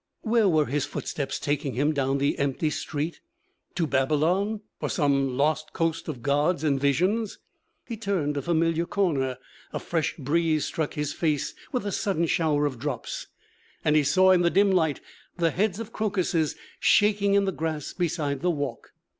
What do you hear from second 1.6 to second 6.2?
him down the empty street? To Babylon, or some lost coast